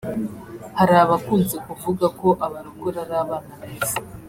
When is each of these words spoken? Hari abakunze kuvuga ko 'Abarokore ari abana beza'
Hari 0.77 0.93
abakunze 1.03 1.55
kuvuga 1.67 2.05
ko 2.19 2.27
'Abarokore 2.45 2.97
ari 3.03 3.15
abana 3.23 3.51
beza' 3.59 3.97